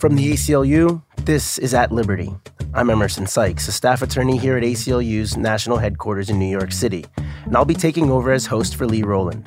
[0.00, 2.34] From the ACLU, this is At Liberty.
[2.72, 7.04] I'm Emerson Sykes, a staff attorney here at ACLU's national headquarters in New York City,
[7.44, 9.44] and I'll be taking over as host for Lee Rowland.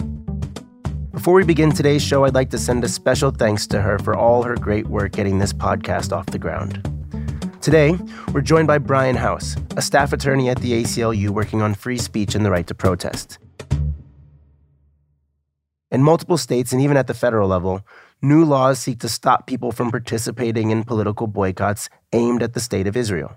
[1.11, 4.15] Before we begin today's show, I'd like to send a special thanks to her for
[4.15, 6.87] all her great work getting this podcast off the ground.
[7.59, 7.97] Today,
[8.31, 12.35] we're joined by Brian Hauss, a staff attorney at the ACLU working on free speech
[12.35, 13.39] and the right to protest.
[15.89, 17.83] In multiple states and even at the federal level,
[18.23, 22.87] new laws seek to stop people from participating in political boycotts aimed at the state
[22.87, 23.35] of Israel.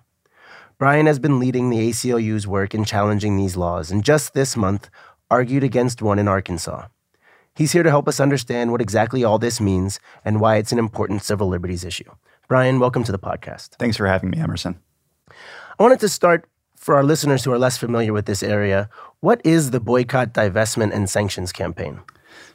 [0.79, 4.89] Brian has been leading the ACLU's work in challenging these laws, and just this month
[5.31, 6.87] argued against one in Arkansas.
[7.55, 10.79] He's here to help us understand what exactly all this means and why it's an
[10.79, 12.11] important civil liberties issue.
[12.47, 13.71] Brian, welcome to the podcast.
[13.79, 14.79] Thanks for having me, Emerson.
[15.79, 18.89] I wanted to start for our listeners who are less familiar with this area.
[19.21, 22.01] What is the Boycott, Divestment, and Sanctions Campaign?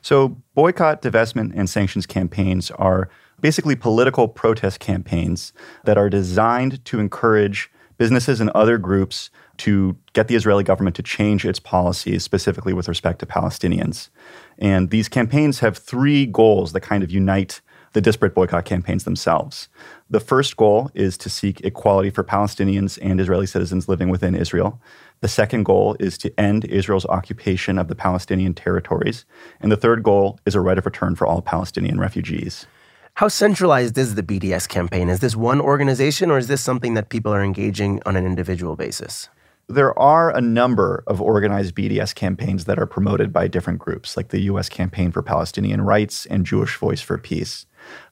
[0.01, 3.09] So, boycott, divestment, and sanctions campaigns are
[3.39, 5.53] basically political protest campaigns
[5.85, 11.03] that are designed to encourage businesses and other groups to get the Israeli government to
[11.03, 14.09] change its policies, specifically with respect to Palestinians.
[14.57, 17.61] And these campaigns have three goals that kind of unite
[17.93, 19.67] the disparate boycott campaigns themselves.
[20.09, 24.81] The first goal is to seek equality for Palestinians and Israeli citizens living within Israel.
[25.21, 29.23] The second goal is to end Israel's occupation of the Palestinian territories.
[29.59, 32.65] And the third goal is a right of return for all Palestinian refugees.
[33.13, 35.09] How centralized is the BDS campaign?
[35.09, 38.75] Is this one organization or is this something that people are engaging on an individual
[38.75, 39.29] basis?
[39.67, 44.29] There are a number of organized BDS campaigns that are promoted by different groups, like
[44.29, 44.69] the U.S.
[44.69, 47.67] Campaign for Palestinian Rights and Jewish Voice for Peace.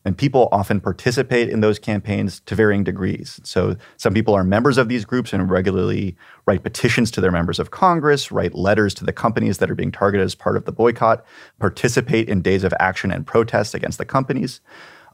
[0.05, 3.39] And people often participate in those campaigns to varying degrees.
[3.43, 7.59] So some people are members of these groups and regularly write petitions to their members
[7.59, 10.71] of Congress, write letters to the companies that are being targeted as part of the
[10.71, 11.25] boycott,
[11.59, 14.61] participate in days of action and protest against the companies.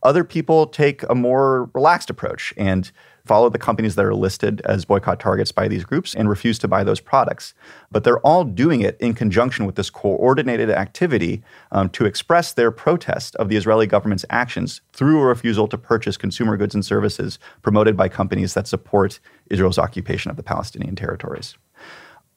[0.04, 2.92] Other people take a more relaxed approach and
[3.26, 6.68] follow the companies that are listed as boycott targets by these groups and refuse to
[6.68, 7.54] buy those products.
[7.92, 12.72] But they're all doing it in conjunction with this coordinated activity um, to express their
[12.72, 17.40] protest of the Israeli government's actions through a refusal to purchase consumer goods and services
[17.62, 19.20] promoted by companies that support
[19.50, 21.58] Israel's occupation of the Palestinian territories.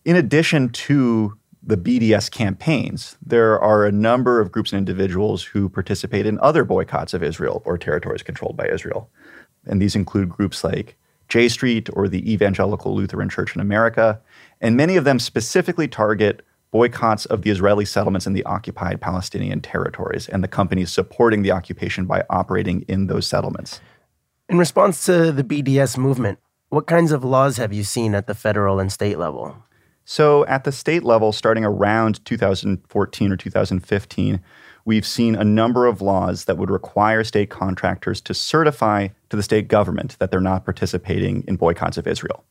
[0.05, 5.69] In addition to the BDS campaigns, there are a number of groups and individuals who
[5.69, 9.11] participate in other boycotts of Israel or territories controlled by Israel.
[9.69, 10.97] And these include groups like
[11.29, 14.21] J Street or the Evangelical Lutheran Church in America.
[14.61, 19.61] And many of them specifically target boycotts of the Israeli settlements in the occupied Palestinian
[19.61, 23.81] territories and the companies supporting the occupation by operating in those settlements.
[24.49, 26.39] In response to the BDS movement,
[26.71, 29.57] what kinds of laws have you seen at the federal and state level?
[30.05, 34.41] So, at the state level, starting around 2014 or 2015,
[34.89, 39.43] we've seen a number of laws that would require state contractors to certify to the
[39.43, 42.43] state government that they're not participating in boycotts of Israel.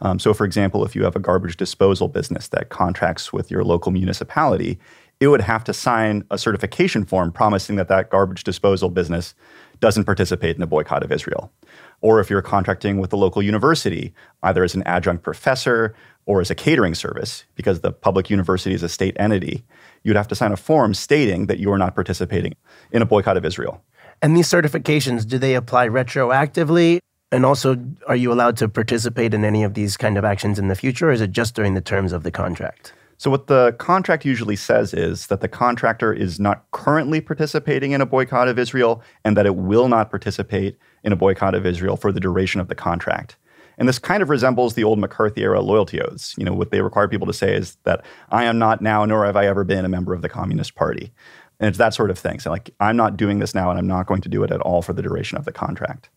[0.00, 3.64] Um, so, for example, if you have a garbage disposal business that contracts with your
[3.64, 4.78] local municipality,
[5.20, 9.34] it would have to sign a certification form promising that that garbage disposal business
[9.80, 11.52] doesn't participate in a boycott of Israel.
[12.00, 15.94] Or if you're contracting with the local university, either as an adjunct professor
[16.24, 19.64] or as a catering service, because the public university is a state entity,
[20.04, 22.54] you'd have to sign a form stating that you are not participating
[22.92, 23.82] in a boycott of Israel.
[24.22, 27.00] And these certifications, do they apply retroactively?
[27.32, 27.76] And also,
[28.06, 31.08] are you allowed to participate in any of these kind of actions in the future,
[31.08, 32.92] or is it just during the terms of the contract?
[33.16, 38.00] So, what the contract usually says is that the contractor is not currently participating in
[38.00, 41.96] a boycott of Israel and that it will not participate in a boycott of Israel
[41.96, 43.36] for the duration of the contract.
[43.78, 46.34] And this kind of resembles the old McCarthy era loyalty oaths.
[46.38, 49.24] You know, what they require people to say is that I am not now, nor
[49.24, 51.12] have I ever been a member of the Communist Party.
[51.60, 52.40] And it's that sort of thing.
[52.40, 54.60] So, like, I'm not doing this now, and I'm not going to do it at
[54.60, 56.08] all for the duration of the contract.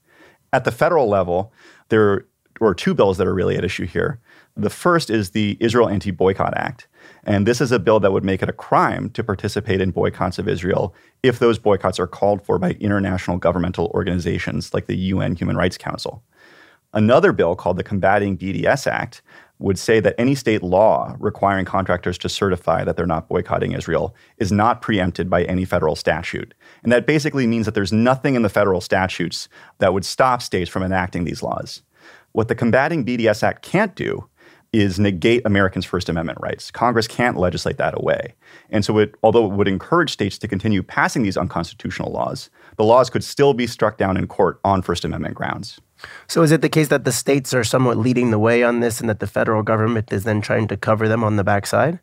[0.52, 1.52] At the federal level,
[1.90, 2.26] there
[2.62, 4.20] are two bills that are really at issue here.
[4.56, 6.88] The first is the Israel Anti Boycott Act.
[7.24, 10.40] And this is a bill that would make it a crime to participate in boycotts
[10.40, 15.36] of Israel if those boycotts are called for by international governmental organizations like the UN
[15.36, 16.24] Human Rights Council.
[16.94, 19.22] Another bill called the Combating BDS Act
[19.60, 24.16] would say that any state law requiring contractors to certify that they're not boycotting Israel
[24.38, 26.54] is not preempted by any federal statute.
[26.84, 29.50] And that basically means that there's nothing in the federal statutes
[29.80, 31.82] that would stop states from enacting these laws.
[32.34, 34.30] What the Combating BDS Act can't do
[34.74, 36.72] is negate Americans' First Amendment rights.
[36.72, 38.34] Congress can't legislate that away.
[38.70, 42.84] And so, it, although it would encourage states to continue passing these unconstitutional laws, the
[42.84, 45.80] laws could still be struck down in court on First Amendment grounds.
[46.28, 49.00] So, is it the case that the states are somewhat leading the way on this
[49.00, 52.00] and that the federal government is then trying to cover them on the backside?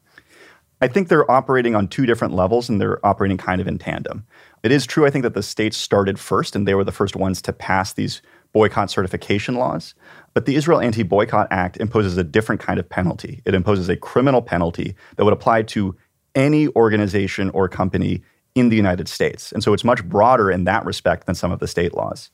[0.80, 4.26] I think they're operating on two different levels and they're operating kind of in tandem.
[4.62, 7.16] It is true, I think, that the states started first and they were the first
[7.16, 8.20] ones to pass these
[8.54, 9.94] boycott certification laws.
[10.32, 13.42] But the Israel Anti Boycott Act imposes a different kind of penalty.
[13.44, 15.94] It imposes a criminal penalty that would apply to
[16.34, 18.22] any organization or company
[18.54, 19.52] in the United States.
[19.52, 22.30] And so it's much broader in that respect than some of the state laws.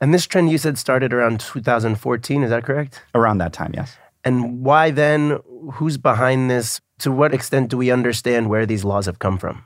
[0.00, 3.02] And this trend you said started around 2014, is that correct?
[3.14, 3.96] Around that time, yes.
[4.24, 5.38] And why then?
[5.74, 6.80] Who's behind this?
[7.00, 9.64] To what extent do we understand where these laws have come from?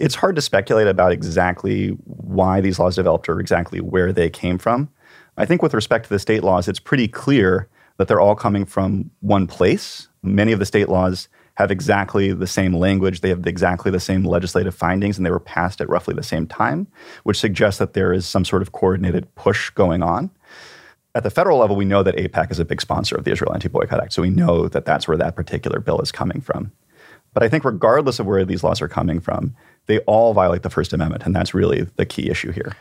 [0.00, 4.56] It's hard to speculate about exactly why these laws developed or exactly where they came
[4.56, 4.88] from.
[5.36, 7.68] I think with respect to the state laws, it's pretty clear
[7.98, 10.08] that they're all coming from one place.
[10.22, 14.24] Many of the state laws have exactly the same language, they have exactly the same
[14.24, 16.86] legislative findings, and they were passed at roughly the same time,
[17.24, 20.30] which suggests that there is some sort of coordinated push going on.
[21.14, 23.52] At the federal level, we know that AIPAC is a big sponsor of the Israel
[23.52, 26.72] Anti Boycott Act, so we know that that's where that particular bill is coming from.
[27.34, 29.54] But I think, regardless of where these laws are coming from,
[29.86, 32.76] they all violate the First Amendment, and that's really the key issue here.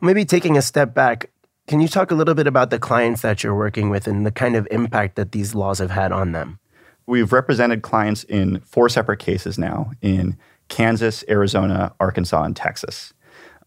[0.00, 1.30] Maybe taking a step back,
[1.66, 4.32] can you talk a little bit about the clients that you're working with and the
[4.32, 6.58] kind of impact that these laws have had on them?
[7.06, 10.36] We've represented clients in four separate cases now in
[10.68, 13.12] Kansas, Arizona, Arkansas, and Texas.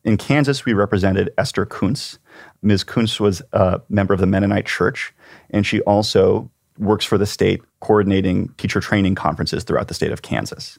[0.03, 2.19] In Kansas, we represented Esther Koontz.
[2.61, 2.83] Ms.
[2.83, 5.13] Koontz was a member of the Mennonite Church,
[5.49, 10.21] and she also works for the state coordinating teacher training conferences throughout the state of
[10.21, 10.77] Kansas.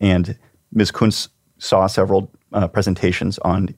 [0.00, 0.38] And
[0.72, 0.90] Ms.
[0.90, 1.28] Koontz
[1.58, 3.74] saw several uh, presentations on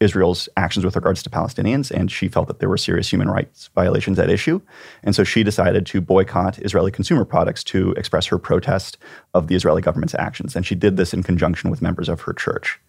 [0.00, 3.68] Israel's actions with regards to Palestinians, and she felt that there were serious human rights
[3.74, 4.60] violations at issue.
[5.02, 8.96] And so she decided to boycott Israeli consumer products to express her protest
[9.34, 10.54] of the Israeli government's actions.
[10.54, 12.80] And she did this in conjunction with members of her church.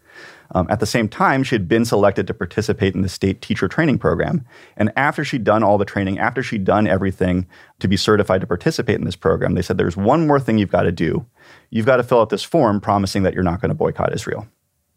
[0.51, 3.67] Um, at the same time, she had been selected to participate in the state teacher
[3.67, 4.45] training program.
[4.77, 7.47] And after she'd done all the training, after she'd done everything
[7.79, 10.71] to be certified to participate in this program, they said, There's one more thing you've
[10.71, 11.25] got to do.
[11.69, 14.47] You've got to fill out this form promising that you're not going to boycott Israel.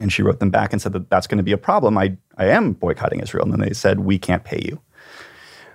[0.01, 1.97] And she wrote them back and said that that's going to be a problem.
[1.97, 3.45] I, I am boycotting Israel.
[3.45, 4.81] And then they said, we can't pay you.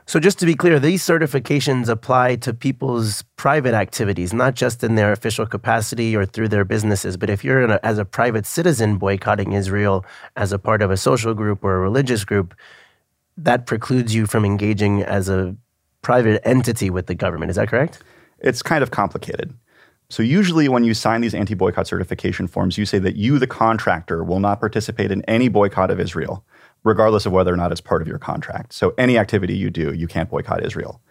[0.06, 4.95] So, just to be clear, these certifications apply to people's private activities, not just in
[4.95, 7.18] their official capacity or through their businesses.
[7.18, 10.06] But if you're, a, as a private citizen, boycotting Israel
[10.38, 12.56] as a part of a social group or a religious group,
[13.35, 15.57] that precludes you from engaging as a
[16.01, 17.50] private entity with the government.
[17.50, 18.01] Is that correct?
[18.39, 19.53] It's kind of complicated.
[20.09, 23.48] So, usually, when you sign these anti boycott certification forms, you say that you, the
[23.48, 26.45] contractor, will not participate in any boycott of Israel,
[26.86, 28.74] regardless of whether or not it's part of your contract.
[28.74, 31.01] So, any activity you do, you can't boycott Israel.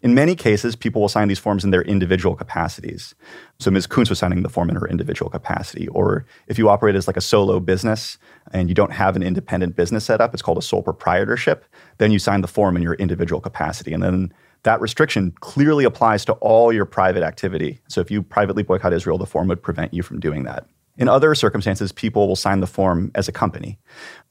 [0.00, 3.16] In many cases, people will sign these forms in their individual capacities.
[3.58, 3.88] So, Ms.
[3.88, 5.88] Koontz was signing the form in her individual capacity.
[5.88, 8.16] Or if you operate as like a solo business
[8.52, 11.64] and you don't have an independent business set up, it's called a sole proprietorship,
[11.98, 13.92] then you sign the form in your individual capacity.
[13.92, 14.32] And then
[14.66, 17.78] that restriction clearly applies to all your private activity.
[17.86, 20.66] So if you privately boycott Israel, the form would prevent you from doing that.
[20.98, 23.78] In other circumstances, people will sign the form as a company.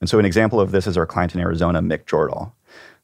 [0.02, 2.52] And so an example of this is our client in Arizona, Mik Jordahl.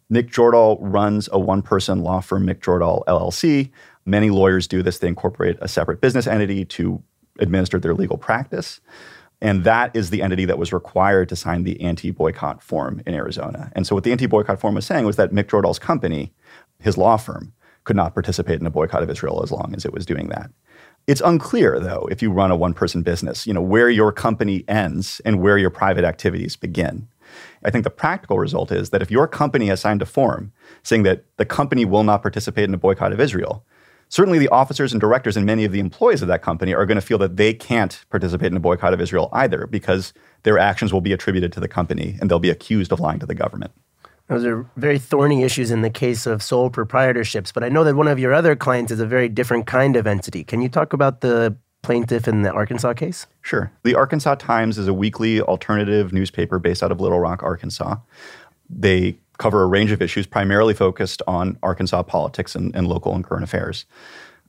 [0.10, 3.72] Mik Jordahl runs a one person law firm, Mik Jordahl LLC.
[4.06, 7.02] Many lawyers do this, they incorporate a separate business entity to
[7.40, 8.82] administer their legal practice.
[9.42, 13.14] And that is the entity that was required to sign the anti boycott form in
[13.14, 13.72] Arizona.
[13.74, 16.34] And so, what the anti boycott form was saying was that Mik Jordahl's company
[16.82, 19.94] his law firm could not participate in a boycott of Israel as long as it
[19.94, 20.52] was doing that.
[21.08, 24.64] It's unclear, though, if you run a one person business, you know, where your company
[24.68, 27.08] ends and where your private activities begin.
[27.64, 30.52] I think the practical result is that if your company has signed a form
[30.84, 33.66] saying that the company will not participate in a boycott of Israel,
[34.10, 37.00] certainly the officers and directors and many of the employees of that company are going
[37.00, 40.92] to feel that they can't participate in a boycott of Israel either because their actions
[40.94, 43.72] will be attributed to the company and they'll be accused of lying to the government.
[44.32, 47.54] Those are very thorny issues in the case of sole proprietorships.
[47.54, 50.08] But I know that one of your other clients is a very different kind of
[50.08, 50.46] entity.
[50.46, 53.28] Can you talk about the plaintiff in the Arkansas case?
[53.42, 53.74] Sure.
[53.84, 57.98] The Arkansas Times is a weekly alternative newspaper based out of Little Rock, Arkansas.
[58.70, 63.26] They cover a range of issues, primarily focused on Arkansas politics and, and local and
[63.26, 63.84] current affairs.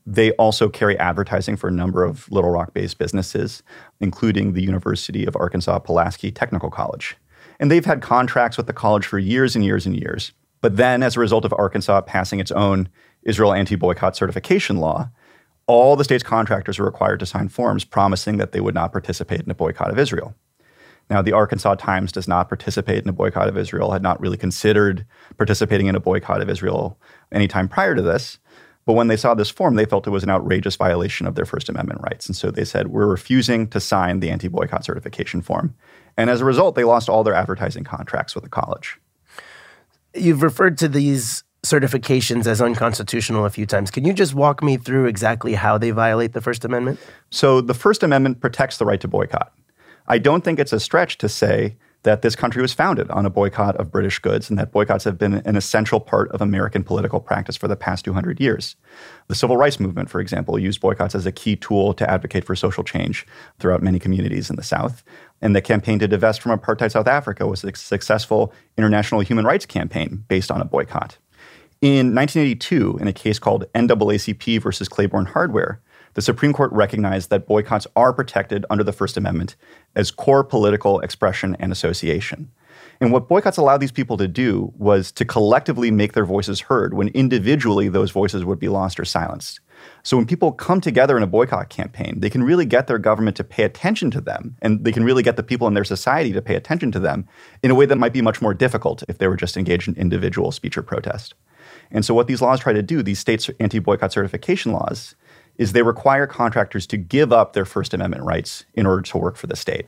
[0.06, 3.64] They also carry advertising for a number of Little Rock based businesses,
[3.98, 7.16] including the University of Arkansas Pulaski Technical College.
[7.58, 10.32] And they've had contracts with the college for years and years and years.
[10.60, 12.88] But then, as a result of Arkansas passing its own
[13.22, 15.10] Israel anti boycott certification law,
[15.66, 19.40] all the state's contractors are required to sign forms promising that they would not participate
[19.40, 20.34] in a boycott of Israel.
[21.10, 24.36] Now, the Arkansas Times does not participate in a boycott of Israel, had not really
[24.36, 25.04] considered
[25.36, 26.98] participating in a boycott of Israel
[27.30, 28.38] anytime prior to this.
[28.84, 31.44] But when they saw this form, they felt it was an outrageous violation of their
[31.44, 32.26] First Amendment rights.
[32.26, 35.74] And so they said, We're refusing to sign the anti boycott certification form.
[36.16, 38.98] And as a result, they lost all their advertising contracts with the college.
[40.14, 43.90] You've referred to these certifications as unconstitutional a few times.
[43.90, 46.98] Can you just walk me through exactly how they violate the First Amendment?
[47.30, 49.52] So, the First Amendment protects the right to boycott.
[50.08, 53.30] I don't think it's a stretch to say that this country was founded on a
[53.30, 57.20] boycott of British goods and that boycotts have been an essential part of American political
[57.20, 58.74] practice for the past 200 years.
[59.28, 62.56] The civil rights movement, for example, used boycotts as a key tool to advocate for
[62.56, 63.24] social change
[63.60, 65.04] throughout many communities in the South.
[65.42, 69.66] And the campaign to divest from apartheid South Africa was a successful international human rights
[69.66, 71.18] campaign based on a boycott.
[71.82, 75.80] In 1982, in a case called NAACP versus Claiborne Hardware,
[76.14, 79.56] the Supreme Court recognized that boycotts are protected under the First Amendment
[79.96, 82.50] as core political expression and association.
[83.00, 86.94] And what boycotts allowed these people to do was to collectively make their voices heard
[86.94, 89.58] when individually those voices would be lost or silenced.
[90.02, 93.36] So when people come together in a boycott campaign, they can really get their government
[93.36, 96.32] to pay attention to them, and they can really get the people in their society
[96.32, 97.26] to pay attention to them
[97.62, 99.94] in a way that might be much more difficult if they were just engaged in
[99.96, 101.34] individual speech or protest.
[101.90, 105.14] And so what these laws try to do, these states anti-boycott certification laws,
[105.56, 109.36] is they require contractors to give up their First Amendment rights in order to work
[109.36, 109.86] for the state.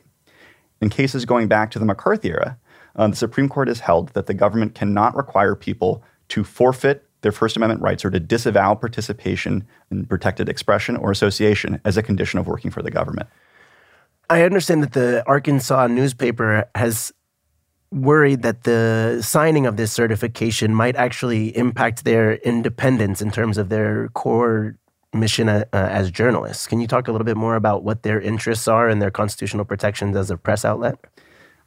[0.80, 2.58] In cases going back to the McCarthy era,
[2.96, 7.33] uh, the Supreme Court has held that the government cannot require people to forfeit their
[7.33, 12.38] First Amendment rights or to disavow participation in protected expression or association as a condition
[12.38, 13.28] of working for the government.
[14.31, 17.12] I understand that the Arkansas newspaper has
[17.90, 23.69] worried that the signing of this certification might actually impact their independence in terms of
[23.69, 24.76] their core
[25.12, 26.66] mission uh, uh, as journalists.
[26.66, 29.64] Can you talk a little bit more about what their interests are and their constitutional
[29.64, 30.97] protections as a press outlet?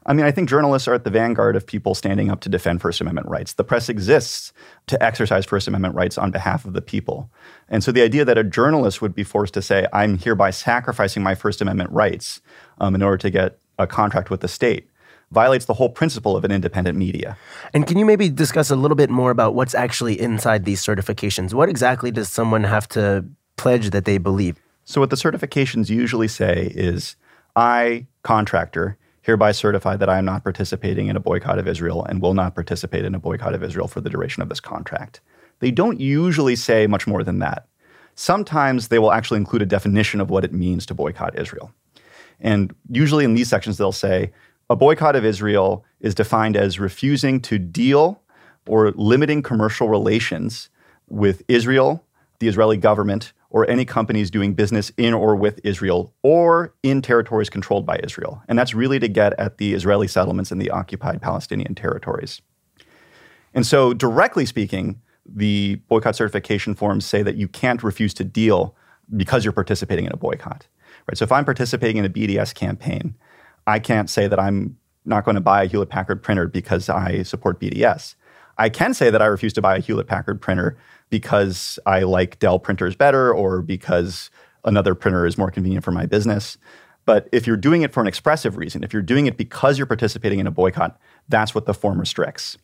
[0.08, 2.82] I mean, I think journalists are at the vanguard of people standing up to defend
[2.82, 3.54] First Amendment rights.
[3.54, 4.54] The press exists
[4.88, 7.30] to exercise First Amendment rights on behalf of the people.
[7.68, 11.24] And so the idea that a journalist would be forced to say, I'm hereby sacrificing
[11.24, 12.42] my First Amendment rights
[12.80, 14.90] um, in order to get a contract with the state
[15.32, 17.38] violates the whole principle of an independent media.
[17.74, 21.54] And can you maybe discuss a little bit more about what's actually inside these certifications?
[21.54, 23.26] What exactly does someone have to
[23.58, 24.58] pledge that they believe?
[24.86, 27.18] So, what the certifications usually say is
[27.58, 32.22] I, contractor, hereby certify that I am not participating in a boycott of Israel and
[32.22, 35.20] will not participate in a boycott of Israel for the duration of this contract.
[35.60, 37.68] They don't usually say much more than that.
[38.16, 41.74] Sometimes they will actually include a definition of what it means to boycott Israel.
[42.40, 44.32] And usually in these sections, they'll say
[44.70, 48.22] a boycott of Israel is defined as refusing to deal
[48.66, 50.70] or limiting commercial relations
[51.10, 52.02] with Israel,
[52.40, 57.50] the Israeli government, or any companies doing business in or with Israel or in territories
[57.50, 58.42] controlled by Israel.
[58.48, 62.42] And that's really to get at the Israeli settlements in the occupied Palestinian territories.
[63.54, 68.76] And so, directly speaking, the boycott certification forms say that you can't refuse to deal
[69.16, 70.68] because you're participating in a boycott.
[71.08, 71.18] Right?
[71.18, 73.16] So if I'm participating in a BDS campaign,
[73.66, 77.24] I can't say that I'm not going to buy a Hewlett Packard printer because I
[77.24, 78.16] support BDS.
[78.58, 80.78] I can say that I refuse to buy a Hewlett Packard printer
[81.10, 84.30] because I like Dell printers better or because
[84.66, 86.58] another printer is more convenient for my business.
[87.06, 89.88] But if you're doing it for an expressive reason, if you're doing it because you're
[89.88, 91.00] participating in a boycott,
[91.30, 92.58] that's what the form restricts.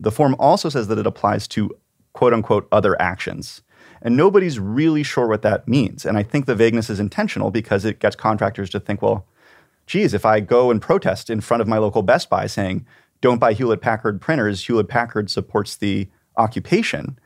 [0.00, 1.70] The form also says that it applies to
[2.12, 3.62] quote unquote other actions.
[4.02, 6.04] And nobody's really sure what that means.
[6.04, 9.26] And I think the vagueness is intentional because it gets contractors to think, well,
[9.86, 12.84] geez, if I go and protest in front of my local Best Buy saying,
[13.24, 17.18] don't buy Hewlett Packard printers, Hewlett Packard supports the occupation,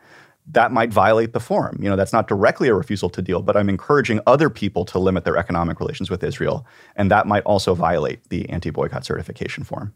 [0.47, 1.77] that might violate the form.
[1.83, 4.99] You know, that's not directly a refusal to deal, but I'm encouraging other people to
[5.01, 6.65] limit their economic relations with Israel,
[6.95, 9.93] and that might also violate the anti-boycott certification form.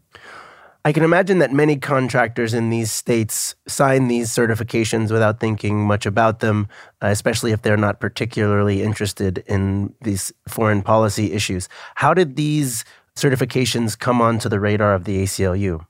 [0.83, 6.05] I can imagine that many contractors in these states sign these certifications without thinking much
[6.05, 6.67] about them,
[7.01, 11.69] uh, especially if they're not particularly interested in these foreign policy issues.
[11.95, 12.83] How did these
[13.15, 15.85] certifications come onto the radar of the ACLU?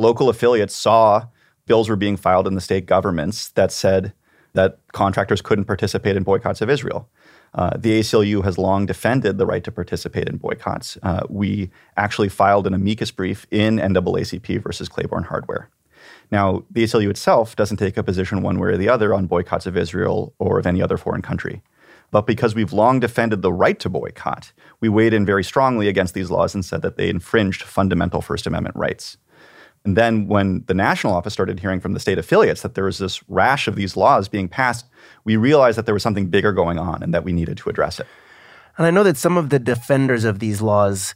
[0.00, 1.26] Local affiliates saw
[1.66, 4.14] bills were being filed in the state governments that said
[4.54, 7.06] that contractors couldn't participate in boycotts of Israel.
[7.52, 10.96] Uh, the ACLU has long defended the right to participate in boycotts.
[11.02, 15.68] Uh, we actually filed an amicus brief in NAACP versus Claiborne Hardware.
[16.30, 19.66] Now, the ACLU itself doesn't take a position one way or the other on boycotts
[19.66, 21.60] of Israel or of any other foreign country.
[22.10, 26.14] But because we've long defended the right to boycott, we weighed in very strongly against
[26.14, 29.18] these laws and said that they infringed fundamental First Amendment rights.
[29.84, 32.98] And then when the national office started hearing from the state affiliates that there was
[32.98, 34.86] this rash of these laws being passed,
[35.24, 37.98] we realized that there was something bigger going on and that we needed to address
[37.98, 38.06] it.
[38.76, 41.14] And I know that some of the defenders of these laws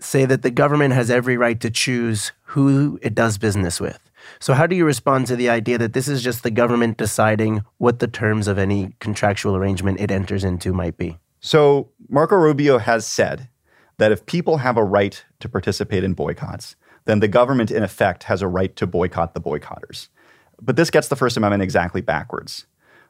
[0.00, 3.98] say that the government has every right to choose who it does business with.
[4.40, 7.64] So, how do you respond to the idea that this is just the government deciding
[7.78, 11.18] what the terms of any contractual arrangement it enters into might be?
[11.40, 13.48] So, Marco Rubio has said
[13.98, 18.24] that if people have a right to participate in boycotts, then the government, in effect,
[18.24, 20.08] has a right to boycott the boycotters.
[20.60, 22.66] But this gets the First Amendment exactly backwards.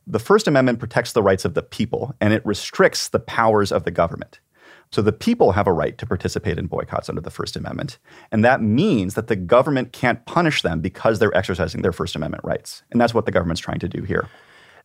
[0.06, 3.84] The First Amendment protects the rights of the people and it restricts the powers of
[3.84, 4.40] the government.
[4.92, 7.98] So the people have a right to participate in boycotts under the First Amendment.
[8.30, 12.44] And that means that the government can't punish them because they're exercising their First Amendment
[12.44, 12.82] rights.
[12.92, 14.28] And that's what the government's trying to do here.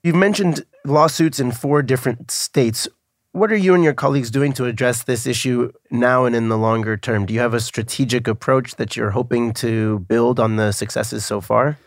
[0.03, 2.87] You've mentioned lawsuits in four different states.
[3.33, 6.57] What are you and your colleagues doing to address this issue now and in the
[6.57, 7.25] longer term?
[7.25, 11.39] Do you have a strategic approach that you're hoping to build on the successes so
[11.39, 11.77] far?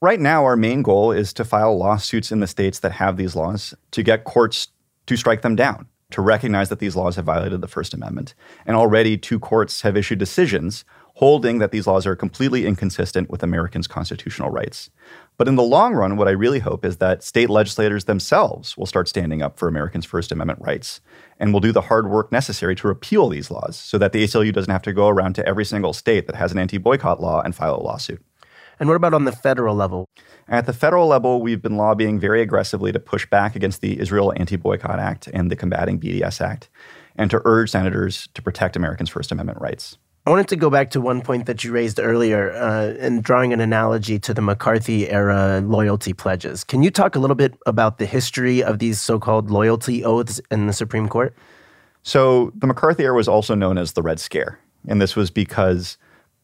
[0.00, 3.34] Right now, our main goal is to file lawsuits in the states that have these
[3.34, 4.68] laws to get courts
[5.06, 8.36] to strike them down, to recognize that these laws have violated the First Amendment.
[8.64, 13.42] And already, two courts have issued decisions holding that these laws are completely inconsistent with
[13.42, 14.90] Americans' constitutional rights.
[15.38, 18.86] But in the long run, what I really hope is that state legislators themselves will
[18.86, 21.00] start standing up for Americans' First Amendment rights
[21.38, 24.52] and will do the hard work necessary to repeal these laws so that the ACLU
[24.52, 27.40] doesn't have to go around to every single state that has an anti boycott law
[27.40, 28.20] and file a lawsuit.
[28.80, 30.06] And what about on the federal level?
[30.48, 34.32] At the federal level, we've been lobbying very aggressively to push back against the Israel
[34.36, 36.68] Anti Boycott Act and the Combating BDS Act,
[37.14, 39.98] and to urge senators to protect Americans' First Amendment rights.
[40.28, 43.54] I wanted to go back to one point that you raised earlier uh, and drawing
[43.54, 46.64] an analogy to the McCarthy era loyalty pledges.
[46.64, 50.38] Can you talk a little bit about the history of these so called loyalty oaths
[50.50, 51.34] in the Supreme Court?
[52.02, 54.58] So, the McCarthy era was also known as the Red Scare.
[54.86, 55.96] And this was because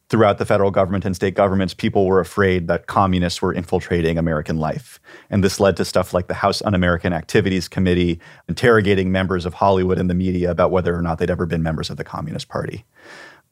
[0.09, 4.57] throughout the federal government and state governments, people were afraid that communists were infiltrating American
[4.57, 4.99] life.
[5.29, 9.53] And this led to stuff like the House Un American Activities Committee interrogating members of
[9.53, 12.47] Hollywood and the media about whether or not they'd ever been members of the Communist
[12.47, 12.83] Party.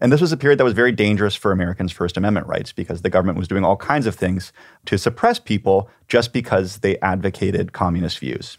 [0.03, 3.03] And this was a period that was very dangerous for Americans' First Amendment rights because
[3.03, 4.51] the government was doing all kinds of things
[4.85, 8.57] to suppress people just because they advocated communist views.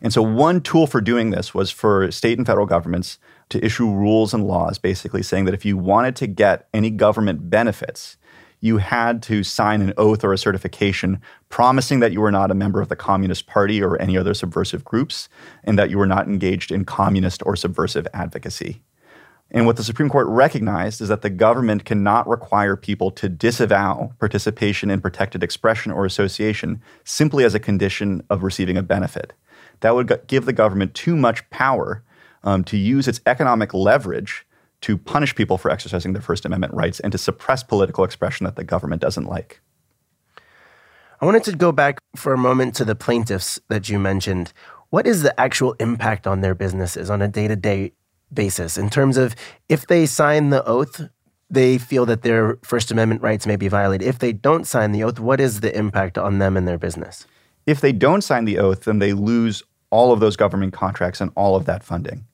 [0.00, 3.18] And so, one tool for doing this was for state and federal governments
[3.48, 7.50] to issue rules and laws basically saying that if you wanted to get any government
[7.50, 8.16] benefits,
[8.60, 12.54] you had to sign an oath or a certification promising that you were not a
[12.54, 15.28] member of the Communist Party or any other subversive groups
[15.64, 18.80] and that you were not engaged in communist or subversive advocacy.
[19.50, 24.12] And what the Supreme Court recognized is that the government cannot require people to disavow
[24.18, 29.32] participation in protected expression or association simply as a condition of receiving a benefit.
[29.80, 32.02] That would give the government too much power
[32.44, 34.46] um, to use its economic leverage
[34.82, 38.56] to punish people for exercising their First Amendment rights and to suppress political expression that
[38.56, 39.60] the government doesn't like.
[41.20, 44.52] I wanted to go back for a moment to the plaintiffs that you mentioned.
[44.90, 47.92] What is the actual impact on their businesses on a day to day
[48.32, 49.34] basis in terms of
[49.68, 51.02] if they sign the oath,
[51.50, 54.06] they feel that their First Amendment rights may be violated.
[54.06, 57.26] If they don't sign the oath, what is the impact on them and their business?
[57.66, 61.30] If they don't sign the oath, then they lose all of those government contracts and
[61.34, 62.26] all of that funding.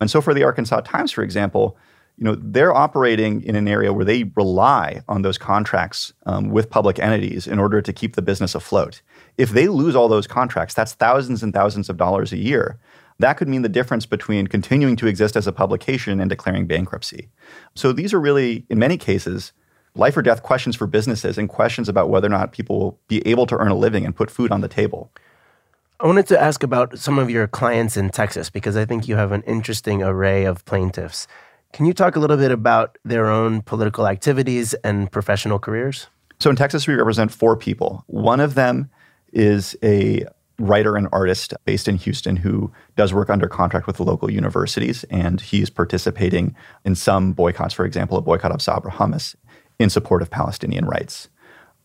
[0.00, 1.76] And so for the Arkansas Times, for example,
[2.18, 6.70] you know, they're operating in an area where they rely on those contracts um, with
[6.70, 9.02] public entities in order to keep the business afloat.
[9.36, 12.78] If they lose all those contracts, that's thousands and thousands of dollars a year
[13.18, 17.30] that could mean the difference between continuing to exist as a publication and declaring bankruptcy.
[17.74, 19.52] So these are really, in many cases,
[19.94, 23.26] life or death questions for businesses and questions about whether or not people will be
[23.26, 25.10] able to earn a living and put food on the table.
[25.98, 29.16] I wanted to ask about some of your clients in Texas because I think you
[29.16, 31.26] have an interesting array of plaintiffs.
[31.72, 36.08] Can you talk a little bit about their own political activities and professional careers?
[36.38, 38.04] So in Texas, we represent four people.
[38.08, 38.90] One of them
[39.32, 40.26] is a
[40.58, 45.04] writer and artist based in Houston who does work under contract with the local universities,
[45.10, 49.34] and he's participating in some boycotts, for example, a boycott of Sabra Hummus
[49.78, 51.28] in support of Palestinian rights.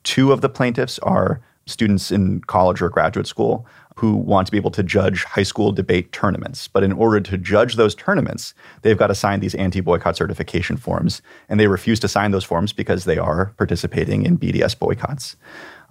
[0.04, 3.66] Two of the plaintiffs are students in college or graduate school
[3.98, 6.68] who want to be able to judge high school debate tournaments.
[6.68, 10.78] But in order to judge those tournaments, they've got to sign these anti boycott certification
[10.78, 11.22] forms.
[11.50, 15.36] And they refuse to sign those forms because they are participating in BDS boycotts.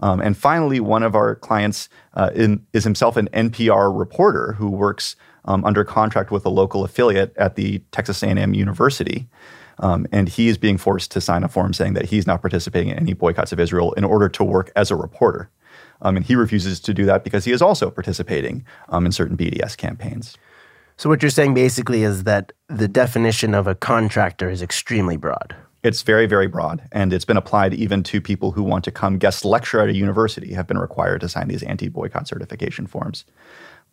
[0.00, 4.70] Um, and finally, one of our clients uh, in, is himself an NPR reporter who
[4.70, 9.28] works um, under contract with a local affiliate at the Texas A&M University.
[9.78, 12.90] Um, and he is being forced to sign a form saying that he's not participating
[12.90, 15.50] in any boycotts of Israel in order to work as a reporter.
[16.02, 19.36] Um, and he refuses to do that because he is also participating um, in certain
[19.36, 20.36] BDS campaigns.
[20.96, 25.56] So, what you're saying basically is that the definition of a contractor is extremely broad.
[25.82, 29.16] It's very, very broad, and it's been applied even to people who want to come
[29.16, 33.24] guest lecture at a university have been required to sign these anti-boycott certification forms.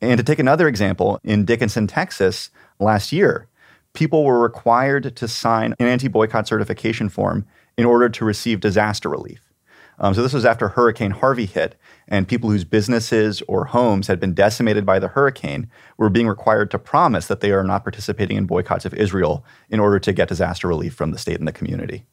[0.02, 3.47] And to take another example, in Dickinson, Texas, last year,
[3.93, 7.45] people were required to sign an anti-boycott certification form
[7.78, 9.46] in order to receive disaster relief.
[9.99, 11.75] Um, so this was after Hurricane Harvey hit,
[12.07, 16.69] and people whose businesses or homes had been decimated by the hurricane were being required
[16.71, 20.29] to promise that they are not participating in boycotts of Israel in order to get
[20.29, 22.05] disaster relief from the state and the community.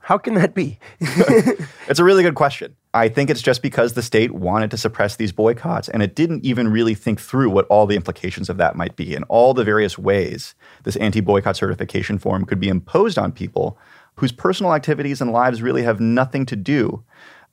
[0.00, 0.78] How can that be?
[1.00, 2.74] it's a really good question.
[2.92, 6.44] I think it's just because the state wanted to suppress these boycotts and it didn't
[6.44, 9.62] even really think through what all the implications of that might be and all the
[9.62, 13.78] various ways this anti boycott certification form could be imposed on people
[14.20, 17.02] whose personal activities and lives really have nothing to do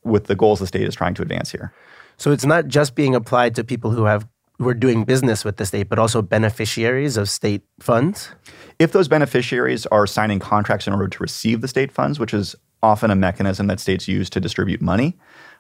[0.04, 1.74] with the goals the state is trying to advance here.
[2.18, 4.28] So it's not just being applied to people who have
[4.60, 8.32] who are doing business with the state, but also beneficiaries of state funds?
[8.80, 12.56] If those beneficiaries are signing contracts in order to receive the state funds, which is
[12.82, 15.16] often a mechanism that states use to distribute money,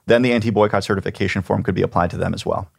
[0.07, 2.69] then the anti boycott certification form could be applied to them as well.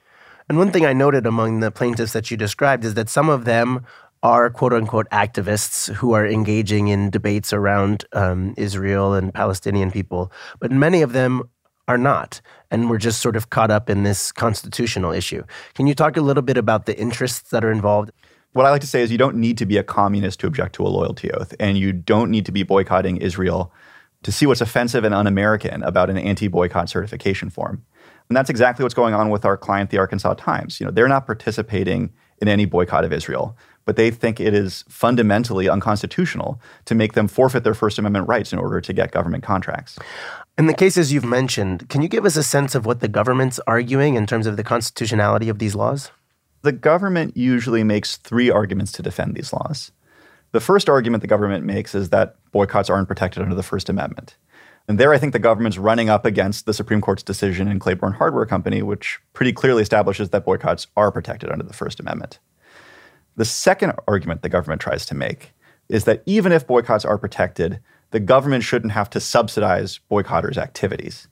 [0.49, 3.45] And one thing I noted among the plaintiffs that you described is that some of
[3.45, 3.87] them
[4.23, 10.33] are quote unquote activists who are engaging in debates around um, Israel and Palestinian people,
[10.61, 11.43] but many of them
[11.87, 12.41] are not.
[12.71, 15.43] And we're just sort of caught up in this constitutional issue.
[15.75, 18.13] Can you talk a little bit about the interests that are involved?
[18.53, 20.75] What I like to say is you don't need to be a communist to object
[20.77, 23.73] to a loyalty oath, and you don't need to be boycotting Israel
[24.23, 27.85] to see what's offensive and un American about an anti boycott certification form.
[28.29, 30.81] And that's exactly what's going on with our client, the Arkansas Times.
[30.81, 33.57] You know, they're not participating in any boycott of Israel,
[33.89, 38.53] but they think it is fundamentally unconstitutional to make them forfeit their First Amendment rights
[38.53, 39.99] in order to get government contracts.
[40.59, 43.59] In the cases you've mentioned, can you give us a sense of what the government's
[43.67, 46.11] arguing in terms of the constitutionality of these laws?
[46.61, 49.91] The government usually makes three arguments to defend these laws.
[50.53, 54.37] The first argument the government makes is that boycotts aren't protected under the First Amendment.
[54.87, 58.13] And there, I think the government's running up against the Supreme Court's decision in Claiborne
[58.13, 62.39] Hardware Company, which pretty clearly establishes that boycotts are protected under the First Amendment.
[63.39, 65.53] The second argument the government tries to make
[65.89, 67.79] is that even if boycotts are protected,
[68.11, 71.29] the government shouldn't have to subsidize boycotters' activities.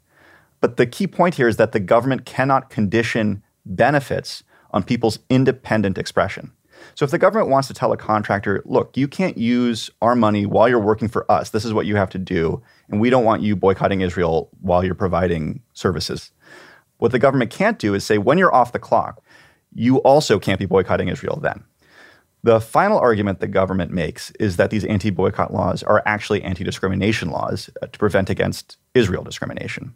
[0.61, 5.99] But the key point here is that the government cannot condition benefits on people's independent
[5.99, 6.53] expression.
[6.95, 10.47] So if the government wants to tell a contractor, look, you can't use our money
[10.47, 13.25] while you're working for us, this is what you have to do, and we don't
[13.25, 16.31] want you boycotting Israel while you're providing services.
[16.99, 19.25] What the government can't do is say, when you're off the clock,
[19.75, 21.65] you also can't be boycotting Israel then.
[22.43, 26.65] The final argument the government makes is that these anti boycott laws are actually anti
[26.65, 29.95] discrimination laws uh, to prevent against Israel discrimination.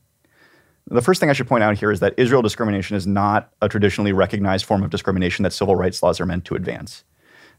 [0.86, 3.68] The first thing I should point out here is that Israel discrimination is not a
[3.68, 7.04] traditionally recognized form of discrimination that civil rights laws are meant to advance.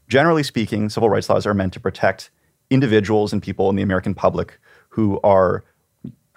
[0.08, 2.30] Generally speaking, civil rights laws are meant to protect
[2.68, 4.58] individuals and people in the American public
[4.90, 5.64] who are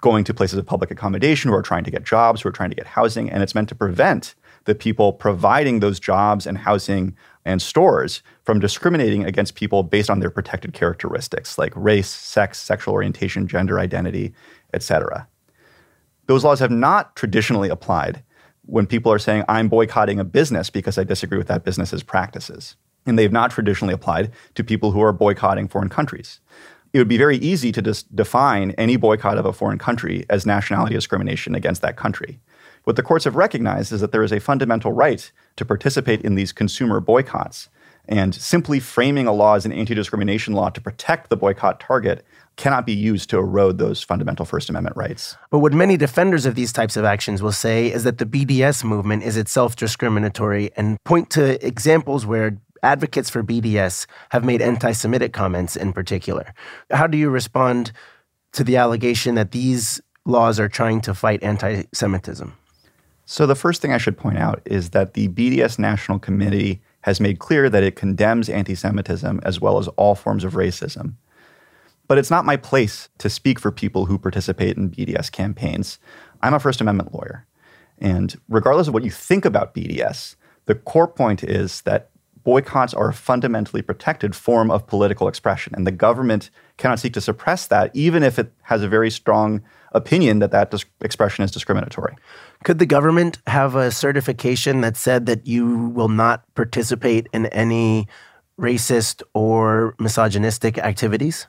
[0.00, 2.70] going to places of public accommodation, who are trying to get jobs, who are trying
[2.70, 4.34] to get housing, and it's meant to prevent
[4.66, 10.20] the people providing those jobs and housing and stores from discriminating against people based on
[10.20, 14.34] their protected characteristics like race, sex, sexual orientation, gender identity,
[14.74, 15.26] etc.
[16.26, 18.22] Those laws have not traditionally applied
[18.66, 22.76] when people are saying, I'm boycotting a business because I disagree with that business's practices.
[23.06, 26.40] And they've not traditionally applied to people who are boycotting foreign countries.
[26.92, 30.46] It would be very easy to just define any boycott of a foreign country as
[30.46, 32.40] nationality discrimination against that country.
[32.86, 36.36] What the courts have recognized is that there is a fundamental right to participate in
[36.36, 37.68] these consumer boycotts.
[38.08, 42.24] And simply framing a law as an anti discrimination law to protect the boycott target
[42.54, 45.36] cannot be used to erode those fundamental First Amendment rights.
[45.50, 48.84] But what many defenders of these types of actions will say is that the BDS
[48.84, 54.92] movement is itself discriminatory and point to examples where advocates for BDS have made anti
[54.92, 56.54] Semitic comments in particular.
[56.92, 57.90] How do you respond
[58.52, 62.54] to the allegation that these laws are trying to fight anti Semitism?
[63.28, 67.20] So, the first thing I should point out is that the BDS National Committee has
[67.20, 71.14] made clear that it condemns anti Semitism as well as all forms of racism.
[72.06, 75.98] But it's not my place to speak for people who participate in BDS campaigns.
[76.40, 77.44] I'm a First Amendment lawyer.
[77.98, 80.36] And regardless of what you think about BDS,
[80.66, 82.10] the core point is that
[82.46, 85.74] boycotts are a fundamentally protected form of political expression.
[85.74, 89.62] And the government cannot seek to suppress that, even if it has a very strong
[89.90, 92.14] opinion that that dis- expression is discriminatory.
[92.62, 98.06] Could the government have a certification that said that you will not participate in any
[98.60, 101.48] racist or misogynistic activities?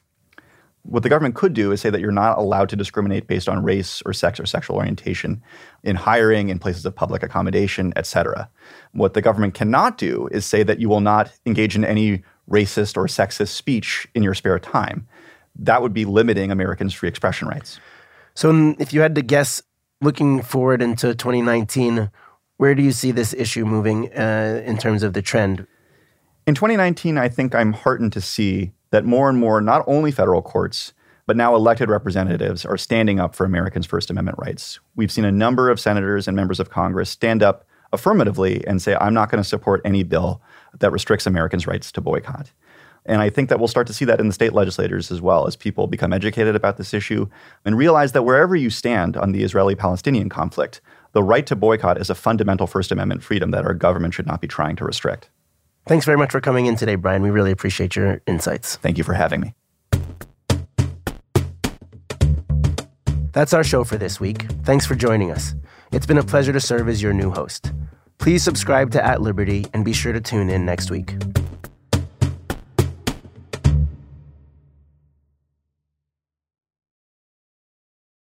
[0.87, 3.63] What the government could do is say that you're not allowed to discriminate based on
[3.63, 5.41] race or sex or sexual orientation
[5.83, 8.49] in hiring, in places of public accommodation, et cetera.
[8.93, 12.95] What the government cannot do is say that you will not engage in any racist
[12.95, 15.05] or sexist speech in your spare time.
[15.59, 17.79] That would be limiting Americans' free expression rights.
[18.33, 19.61] So, if you had to guess,
[19.99, 22.11] looking forward into 2019,
[22.57, 25.67] where do you see this issue moving uh, in terms of the trend?
[26.45, 30.41] In 2019, I think I'm heartened to see that more and more, not only federal
[30.41, 30.93] courts,
[31.25, 34.79] but now elected representatives are standing up for Americans' First Amendment rights.
[34.95, 38.95] We've seen a number of senators and members of Congress stand up affirmatively and say,
[38.99, 40.41] I'm not going to support any bill
[40.79, 42.51] that restricts Americans' rights to boycott.
[43.05, 45.47] And I think that we'll start to see that in the state legislators as well
[45.47, 47.27] as people become educated about this issue
[47.63, 50.81] and realize that wherever you stand on the Israeli Palestinian conflict,
[51.13, 54.41] the right to boycott is a fundamental First Amendment freedom that our government should not
[54.41, 55.29] be trying to restrict.
[55.87, 57.21] Thanks very much for coming in today, Brian.
[57.21, 58.75] We really appreciate your insights.
[58.75, 59.53] Thank you for having me.
[63.31, 64.43] That's our show for this week.
[64.63, 65.55] Thanks for joining us.
[65.93, 67.71] It's been a pleasure to serve as your new host.
[68.17, 71.15] Please subscribe to At Liberty and be sure to tune in next week.